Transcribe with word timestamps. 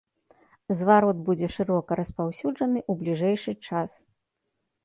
Зварот 0.77 1.17
будзе 1.27 1.47
шырока 1.57 1.97
распаўсюджаны 2.01 2.79
ў 2.85 3.01
бліжэйшы 3.03 3.53
час. 3.69 3.91